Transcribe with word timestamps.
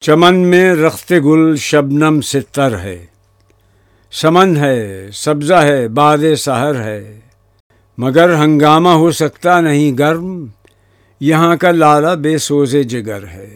چمن 0.00 0.36
میں 0.36 0.74
رخت 0.74 1.12
گل 1.24 1.56
شبنم 1.56 2.20
سے 2.20 2.40
تر 2.40 2.78
ہے۔ 2.78 3.06
سمن 4.12 4.56
ہے، 4.56 5.08
سبزہ 5.12 5.54
ہے، 5.54 5.88
باد 5.88 6.18
سحر 6.38 6.74
ہے۔ 6.74 7.20
مگر 7.98 8.34
ہنگامہ 8.34 8.88
ہو 8.88 9.10
سکتا 9.10 9.60
نہیں 9.60 9.98
گرم، 9.98 10.46
یہاں 11.20 11.56
کا 11.56 11.70
لالا 11.70 12.14
بے 12.14 12.38
سوز 12.38 12.76
جگر 12.88 13.26
ہے۔ 13.26 13.48